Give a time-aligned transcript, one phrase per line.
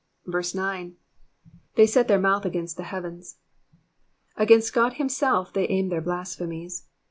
[0.25, 0.33] 9.
[0.33, 3.37] ^*They set their mouth against the heavens.''^
[4.35, 6.87] Against God himself they aim their blasphemies.